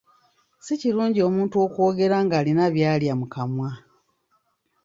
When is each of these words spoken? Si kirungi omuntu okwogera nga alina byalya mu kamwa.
Si 0.65 0.73
kirungi 0.81 1.19
omuntu 1.27 1.55
okwogera 1.65 2.17
nga 2.25 2.35
alina 2.39 2.65
byalya 2.75 3.13
mu 3.19 3.25
kamwa. 3.33 3.71